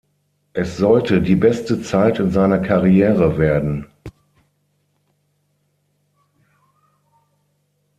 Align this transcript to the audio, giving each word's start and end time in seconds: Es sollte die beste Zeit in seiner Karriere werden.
Es 0.53 0.77
sollte 0.77 1.21
die 1.21 1.35
beste 1.35 1.79
Zeit 1.79 2.17
in 2.17 2.31
seiner 2.31 2.57
Karriere 2.57 3.37
werden. 3.37 3.85